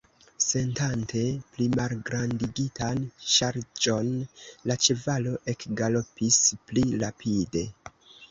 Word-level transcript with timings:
Sentante 0.43 1.19
plimalgrandigitan 1.55 3.03
ŝarĝon, 3.33 4.09
la 4.71 4.77
ĉevalo 4.87 5.33
ekgalopis 5.55 6.39
pli 6.71 6.85
rapide. 7.05 7.63